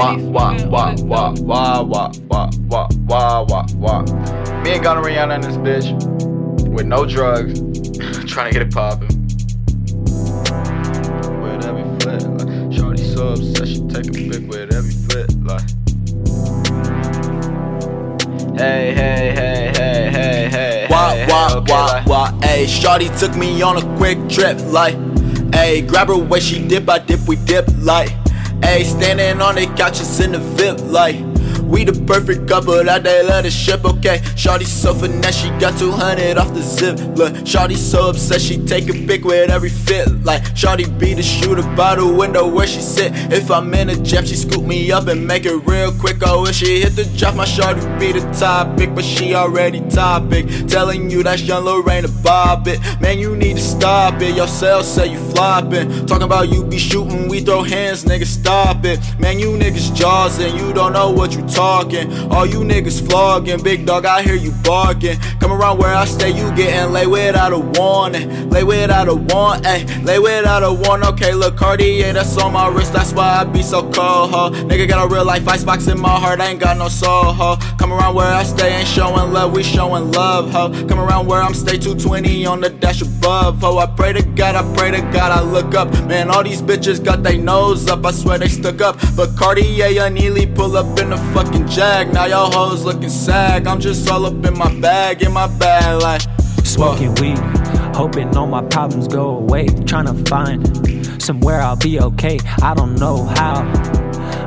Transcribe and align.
wah, 0.00 0.16
wah, 0.16 0.56
wah, 0.64 0.94
wah, 1.02 1.34
wah, 1.40 1.82
wah, 1.82 2.12
wah, 2.28 2.50
wah, 2.68 2.88
wah, 3.06 3.42
wah, 3.42 3.66
wah. 3.74 4.00
Me 4.62 4.74
and 4.74 4.84
Rihanna 4.84 5.34
in 5.34 5.40
this 5.42 5.56
bitch 5.58 5.92
with 6.70 6.86
no 6.86 7.04
drugs, 7.04 7.60
trying 8.30 8.52
to 8.52 8.58
get 8.58 8.62
it 8.62 8.72
poppin'. 8.72 9.08
With 11.42 11.66
every 11.66 11.84
flit, 12.00 12.22
like 12.22 12.72
Shorty 12.72 13.04
so 13.04 13.28
obsessed, 13.28 13.72
she 13.72 13.86
take 13.88 14.06
a 14.08 14.12
pic 14.12 14.48
with 14.48 14.72
every 14.72 14.92
flit, 14.92 15.30
like. 15.44 15.68
Hey, 18.58 18.94
hey, 18.94 19.32
hey, 19.34 19.72
hey, 19.76 20.10
hey, 20.10 20.48
hey. 20.50 20.86
Wah, 20.88 21.10
hey, 21.10 21.26
wah, 21.28 21.48
hey, 21.48 21.54
okay, 21.56 21.72
wah, 21.72 21.86
like- 21.86 22.06
wah, 22.06 22.30
ayy. 22.40 22.64
Shawty 22.64 23.18
took 23.18 23.36
me 23.36 23.60
on 23.60 23.76
a 23.76 23.96
quick 23.98 24.16
trip, 24.30 24.58
like, 24.72 24.96
ayy. 25.52 25.86
Grab 25.86 26.08
her 26.08 26.16
way 26.16 26.40
she 26.40 26.66
dip, 26.66 26.88
I 26.88 27.00
dip, 27.00 27.20
we 27.28 27.36
dip, 27.36 27.68
like, 27.80 28.19
ayy. 28.62 28.84
Standing 28.84 29.40
on 29.40 29.54
the 29.54 29.66
couches 29.76 30.20
in 30.20 30.32
the 30.32 30.38
VIP, 30.38 30.80
like. 30.90 31.29
We 31.70 31.84
the 31.84 31.92
perfect 32.04 32.48
couple 32.48 32.82
that 32.82 33.04
they 33.04 33.22
let 33.22 33.46
us 33.46 33.52
ship, 33.52 33.84
okay? 33.84 34.18
Shawty 34.34 34.66
so 34.66 34.92
finesse, 34.92 35.36
she 35.36 35.50
got 35.60 35.78
200 35.78 36.36
off 36.36 36.52
the 36.52 36.62
zip. 36.62 36.98
Look, 37.16 37.32
Shawty 37.46 37.76
so 37.76 38.10
obsessed, 38.10 38.44
she 38.44 38.58
take 38.66 38.88
a 38.88 38.92
pic 39.06 39.24
with 39.24 39.50
every 39.50 39.70
fit. 39.70 40.08
Like, 40.24 40.42
Shawty 40.56 40.86
be 40.98 41.14
the 41.14 41.22
shooter 41.22 41.62
by 41.76 41.94
the 41.94 42.04
window 42.04 42.48
where 42.48 42.66
she 42.66 42.80
sit. 42.80 43.12
If 43.32 43.52
I'm 43.52 43.72
in 43.72 43.88
a 43.88 43.94
jet, 43.94 44.26
she 44.26 44.34
scoop 44.34 44.64
me 44.64 44.90
up 44.90 45.06
and 45.06 45.24
make 45.24 45.46
it 45.46 45.54
real 45.64 45.92
quick. 45.92 46.16
Oh, 46.26 46.44
if 46.48 46.56
she 46.56 46.80
hit 46.80 46.96
the 46.96 47.04
drop, 47.16 47.36
my 47.36 47.44
Shawty 47.44 48.00
be 48.00 48.18
the 48.18 48.28
topic, 48.32 48.92
but 48.92 49.04
she 49.04 49.36
already 49.36 49.80
topic. 49.90 50.46
Telling 50.66 51.08
you 51.08 51.22
that's 51.22 51.42
young 51.42 51.64
Lorraine 51.64 52.02
to 52.02 52.08
bob 52.08 52.66
it. 52.66 52.80
Man, 53.00 53.20
you 53.20 53.36
need 53.36 53.58
to 53.58 53.62
stop 53.62 54.20
it. 54.20 54.34
Your 54.34 54.48
cell 54.48 54.82
say 54.82 55.06
you 55.12 55.20
flopping. 55.30 56.04
Talking 56.06 56.24
about 56.24 56.48
you 56.48 56.64
be 56.64 56.78
shooting, 56.78 57.28
we 57.28 57.40
throw 57.40 57.62
hands, 57.62 58.04
nigga, 58.04 58.26
stop 58.26 58.84
it. 58.84 58.98
Man, 59.20 59.38
you 59.38 59.50
niggas 59.52 59.94
jaws 59.94 60.40
and 60.40 60.58
you 60.58 60.72
don't 60.72 60.94
know 60.94 61.12
what 61.12 61.32
you 61.32 61.42
talking. 61.42 61.59
All 61.60 62.46
you 62.46 62.60
niggas 62.60 63.06
flogging, 63.06 63.62
big 63.62 63.84
dog, 63.84 64.06
I 64.06 64.22
hear 64.22 64.34
you 64.34 64.50
barking. 64.64 65.18
Come 65.40 65.52
around 65.52 65.78
where 65.78 65.94
I 65.94 66.06
stay, 66.06 66.30
you 66.30 66.50
getting 66.56 66.92
lay 66.92 67.06
without 67.06 67.52
a 67.52 67.58
warning. 67.58 68.48
Lay 68.48 68.64
without 68.64 69.08
a 69.08 69.14
warrant, 69.14 69.64
ayy. 69.64 70.04
Lay 70.04 70.18
without 70.18 70.62
a 70.62 70.72
warrant, 70.72 71.04
okay, 71.04 71.34
look, 71.34 71.56
Cartier, 71.56 72.14
that's 72.14 72.36
on 72.38 72.54
my 72.54 72.68
wrist, 72.68 72.94
that's 72.94 73.12
why 73.12 73.40
I 73.40 73.44
be 73.44 73.62
so 73.62 73.82
cold, 73.82 74.30
ho. 74.30 74.50
Nigga 74.68 74.88
got 74.88 75.04
a 75.04 75.14
real 75.14 75.24
life 75.24 75.46
icebox 75.46 75.86
in 75.88 76.00
my 76.00 76.18
heart, 76.18 76.40
I 76.40 76.48
ain't 76.48 76.60
got 76.60 76.78
no 76.78 76.88
soul, 76.88 77.32
ho. 77.32 77.56
Come 77.78 77.92
around 77.92 78.14
where 78.14 78.32
I 78.32 78.42
stay, 78.42 78.76
ain't 78.76 78.88
showing 78.88 79.32
love, 79.32 79.52
we 79.52 79.62
showing 79.62 80.10
love, 80.12 80.50
ho. 80.50 80.70
Come 80.88 80.98
around 80.98 81.26
where 81.26 81.42
I'm 81.42 81.52
stay 81.52 81.76
220 81.76 82.46
on 82.46 82.60
the 82.60 82.70
dash 82.70 83.02
above, 83.02 83.60
ho. 83.60 83.78
I 83.78 83.86
pray 83.86 84.14
to 84.14 84.22
God, 84.22 84.54
I 84.54 84.74
pray 84.76 84.92
to 84.92 85.00
God, 85.12 85.30
I 85.30 85.42
look 85.42 85.74
up. 85.74 85.92
Man, 86.06 86.30
all 86.30 86.42
these 86.42 86.62
bitches 86.62 87.04
got 87.04 87.22
they 87.22 87.36
nose 87.36 87.86
up, 87.88 88.06
I 88.06 88.12
swear 88.12 88.38
they 88.38 88.48
stuck 88.48 88.80
up. 88.80 88.96
But 89.14 89.36
Cartier 89.36 90.02
and 90.02 90.16
pull 90.54 90.76
up 90.76 90.98
in 90.98 91.10
the 91.10 91.16
fucking 91.50 91.68
jag. 91.68 92.12
Now 92.12 92.26
y'all 92.26 92.50
hoes 92.52 92.84
looking 92.84 93.10
sag. 93.10 93.66
I'm 93.66 93.80
just 93.80 94.08
all 94.10 94.26
up 94.26 94.44
in 94.44 94.56
my 94.58 94.72
bag, 94.80 95.22
in 95.22 95.32
my 95.32 95.46
bag, 95.58 96.02
like. 96.02 96.22
Smoking 96.64 97.14
weed, 97.16 97.38
hoping 97.96 98.36
all 98.36 98.46
my 98.46 98.62
problems 98.62 99.08
go 99.08 99.36
away. 99.38 99.66
Trying 99.86 100.06
to 100.06 100.14
find 100.30 101.20
somewhere 101.20 101.60
I'll 101.60 101.76
be 101.76 101.98
okay. 102.00 102.38
I 102.62 102.74
don't 102.74 102.94
know 102.94 103.24
how. 103.24 103.62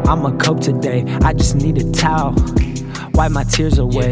I'ma 0.08 0.38
cope 0.38 0.62
today. 0.62 1.04
I 1.22 1.34
just 1.34 1.56
need 1.56 1.78
a 1.80 1.92
towel. 1.92 2.34
Wipe 3.16 3.32
my 3.32 3.44
tears 3.44 3.78
away. 3.78 4.10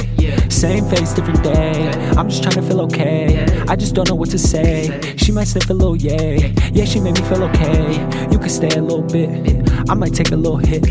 Same 0.50 0.88
face, 0.90 1.14
different 1.14 1.44
day. 1.44 1.90
I'm 2.18 2.30
just 2.30 2.44
trying 2.44 2.56
to 2.56 2.62
feel 2.62 2.82
okay. 2.82 3.46
I 3.68 3.76
just 3.76 3.96
don't 3.96 4.08
know 4.08 4.16
what 4.16 4.30
to 4.30 4.38
say. 4.38 5.16
She 5.18 5.32
might 5.32 5.46
sniff 5.46 5.70
a 5.70 5.74
little 5.74 5.96
yay. 5.96 6.54
Yeah, 6.72 6.86
she 6.86 7.00
made 7.00 7.20
me 7.20 7.28
feel 7.28 7.44
okay. 7.46 8.28
You 8.32 8.38
could 8.38 8.52
stay 8.52 8.70
a 8.70 8.82
little 8.82 9.02
bit. 9.02 9.72
I 9.90 9.96
might 9.96 10.14
take 10.14 10.32
a 10.32 10.36
little 10.36 10.58
hit. 10.58 10.86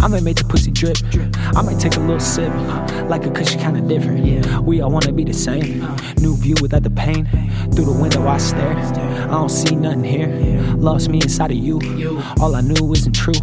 I 0.00 0.06
might 0.06 0.22
make 0.22 0.36
the 0.36 0.44
pussy 0.44 0.70
drip. 0.70 0.98
I 1.56 1.62
might 1.62 1.80
take 1.80 1.96
a 1.96 2.00
little 2.00 2.20
sip. 2.20 2.52
Like 3.08 3.26
a 3.26 3.30
cushion, 3.30 3.58
kinda 3.58 3.80
different. 3.80 4.62
We 4.62 4.80
all 4.80 4.90
wanna 4.90 5.12
be 5.12 5.24
the 5.24 5.34
same. 5.34 5.80
New 6.20 6.36
view 6.36 6.54
without 6.62 6.84
the 6.84 6.90
pain. 6.90 7.28
Through 7.74 7.84
the 7.84 7.98
window, 8.00 8.26
I 8.26 8.38
stare. 8.38 8.76
I 8.76 9.30
don't 9.30 9.48
see 9.48 9.76
nothing 9.76 10.04
here. 10.04 10.28
Lost 10.76 11.08
me 11.08 11.18
inside 11.18 11.50
of 11.50 11.56
you. 11.56 11.80
All 12.40 12.54
I 12.56 12.60
knew 12.60 12.92
isn't 12.92 13.12
true. 13.12 13.34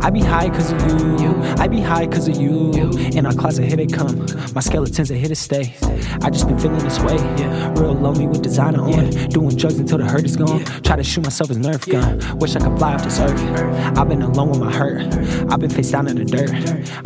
I 0.00 0.10
be 0.10 0.20
high 0.20 0.50
cause 0.50 0.72
of 0.72 0.80
you. 1.20 1.34
I 1.58 1.68
be 1.68 1.80
high 1.80 2.06
cause 2.06 2.28
of 2.28 2.36
you. 2.36 2.72
In 3.12 3.24
our 3.26 3.32
closet, 3.32 3.66
here 3.66 3.76
they 3.76 3.86
come. 3.86 4.26
My 4.54 4.60
skeletons 4.60 5.10
are 5.10 5.14
here 5.14 5.28
to 5.28 5.34
stay. 5.34 5.74
I 6.22 6.30
just 6.30 6.46
been 6.48 6.58
feeling 6.58 6.78
this 6.80 6.98
way. 7.00 7.16
Real 7.80 7.94
lonely 7.94 8.26
with 8.26 8.42
designer 8.42 8.82
on. 8.82 9.10
Doing 9.28 9.56
drugs 9.56 9.78
until 9.78 9.98
the 9.98 10.04
hurt 10.04 10.24
is 10.24 10.36
gone. 10.36 10.64
Try 10.82 10.96
to 10.96 11.04
shoot 11.04 11.24
myself 11.24 11.50
as 11.50 11.58
Nerf 11.58 11.90
gun. 11.90 12.38
Wish 12.38 12.56
I 12.56 12.60
could 12.60 12.76
fly 12.78 12.94
off 12.94 13.04
this 13.04 13.20
earth. 13.20 13.40
I've 13.98 14.08
been 14.08 14.22
alone 14.22 14.50
with 14.50 14.60
my 14.60 14.72
hurt. 14.72 15.02
I've 15.50 15.60
been 15.60 15.70
face 15.70 15.90
down 15.90 16.08
in 16.08 16.16
the 16.16 16.24
dirt. 16.24 16.50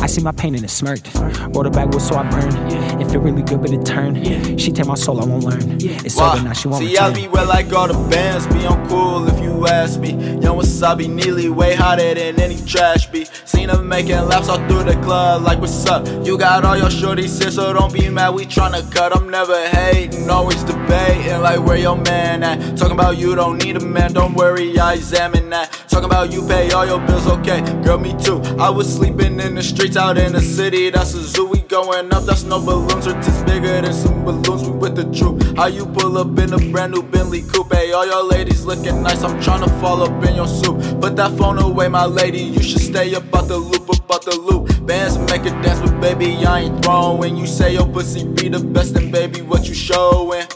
I 0.00 0.06
see 0.06 0.22
my 0.22 0.32
pain 0.32 0.54
and 0.54 0.64
it 0.64 0.70
smirked. 0.70 1.14
Rolled 1.54 1.66
a 1.66 1.70
backwards 1.70 2.08
so 2.08 2.16
I 2.16 2.28
burn. 2.30 3.00
It 3.00 3.10
feel 3.10 3.20
really 3.20 3.42
good, 3.42 3.60
but 3.60 3.70
it 3.72 3.84
turned. 3.84 4.60
She 4.60 4.72
take 4.72 4.86
my 4.86 4.94
soul, 4.94 5.20
I 5.20 5.26
won't 5.26 5.44
learn. 5.44 5.78
It's 5.80 6.18
over 6.18 6.42
now, 6.42 6.52
she 6.62 6.70
See, 6.70 6.84
me 6.84 6.96
I 6.96 7.12
be 7.12 7.26
where 7.26 7.48
I 7.48 7.62
got 7.62 7.88
the 7.88 7.94
bands, 8.08 8.46
be 8.46 8.64
on 8.66 8.88
cool 8.88 9.31
you 9.62 9.68
ask 9.68 10.00
me. 10.00 10.10
Young 10.10 10.58
Wasabi 10.58 11.08
Neely 11.08 11.48
way 11.48 11.74
hotter 11.74 12.14
than 12.14 12.40
any 12.40 12.56
trash 12.66 13.06
be. 13.06 13.24
Seen 13.44 13.68
them 13.68 13.88
making 13.88 14.16
laps 14.26 14.48
all 14.48 14.58
through 14.68 14.84
the 14.84 14.94
club, 15.02 15.42
like 15.42 15.60
what's 15.60 15.86
up? 15.86 16.06
You 16.26 16.38
got 16.38 16.64
all 16.64 16.76
your 16.76 16.88
shorties 16.88 17.40
here, 17.40 17.50
so 17.50 17.72
don't 17.72 17.92
be 17.92 18.08
mad. 18.08 18.30
We 18.34 18.46
tryna 18.46 18.90
cut. 18.92 19.16
I'm 19.16 19.30
never 19.30 19.68
hating, 19.68 20.28
always 20.30 20.62
debating 20.64 21.40
like 21.40 21.64
where 21.64 21.76
your 21.76 21.96
man 21.96 22.42
at. 22.42 22.76
Talking 22.76 22.98
about 22.98 23.18
you 23.18 23.34
don't 23.34 23.62
need 23.62 23.76
a 23.76 23.80
man, 23.80 24.12
don't 24.12 24.34
worry, 24.34 24.78
I 24.78 24.94
examine 24.94 25.50
that. 25.50 25.70
Talking 25.88 26.06
about 26.06 26.32
you 26.32 26.46
pay 26.46 26.70
all 26.72 26.86
your 26.86 27.00
bills, 27.06 27.26
okay? 27.26 27.60
Girl, 27.82 27.98
me 27.98 28.14
too. 28.22 28.40
I 28.58 28.70
was 28.70 28.92
sleeping 28.92 29.38
in 29.40 29.54
the 29.54 29.62
streets 29.62 29.96
out 29.96 30.18
in 30.18 30.32
the 30.32 30.40
city. 30.40 30.90
That's 30.90 31.14
a 31.14 31.22
zoo. 31.22 31.46
We 31.46 31.60
going 31.60 32.12
up, 32.12 32.24
that's 32.24 32.44
no 32.44 32.58
balloons. 32.60 33.06
Or 33.06 33.12
just 33.20 33.44
bigger 33.46 33.80
than 33.80 33.92
some 33.92 34.24
balloons. 34.24 34.62
We 34.64 34.70
with 34.70 34.96
the 34.96 35.04
truth. 35.16 35.56
How 35.56 35.66
you 35.66 35.86
pull 35.86 36.16
up 36.18 36.38
in 36.38 36.52
a 36.52 36.58
brand 36.72 36.94
new 36.94 37.02
Bentley 37.02 37.42
coupe? 37.42 37.74
All 37.94 38.06
your 38.06 38.24
ladies 38.24 38.64
looking 38.64 39.02
nice. 39.02 39.22
I'm 39.22 39.40
tryna 39.52 39.80
fall 39.80 40.02
up 40.02 40.24
in 40.24 40.34
your 40.34 40.46
soup. 40.46 40.78
Put 41.00 41.16
that 41.16 41.36
phone 41.36 41.58
away, 41.58 41.88
my 41.88 42.06
lady. 42.06 42.38
You 42.38 42.62
should 42.62 42.80
stay 42.80 43.14
up 43.14 43.34
out 43.34 43.48
the 43.48 43.56
loop, 43.56 43.88
up 43.90 44.10
out 44.10 44.24
the 44.24 44.36
loop. 44.36 44.86
Bands 44.86 45.18
make 45.30 45.42
a 45.42 45.50
dance, 45.62 45.80
but 45.80 46.00
baby, 46.00 46.44
I 46.44 46.60
ain't 46.60 46.84
throwing. 46.84 47.36
You 47.36 47.46
say 47.46 47.74
your 47.74 47.86
pussy 47.86 48.26
be 48.26 48.48
the 48.48 48.60
best, 48.60 48.96
and 48.96 49.12
baby, 49.12 49.42
what 49.42 49.68
you 49.68 49.74
showing? 49.74 50.46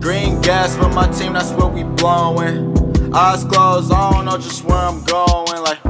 Green 0.00 0.40
gas 0.40 0.76
for 0.76 0.88
my 0.88 1.08
team, 1.08 1.34
that's 1.34 1.52
what 1.52 1.72
we 1.72 1.82
blowing. 1.82 2.74
Eyes 3.14 3.44
closed, 3.44 3.92
I 3.92 4.12
don't 4.12 4.24
know 4.24 4.38
just 4.38 4.64
where 4.64 4.78
I'm 4.78 5.02
going. 5.04 5.62
Like. 5.62 5.87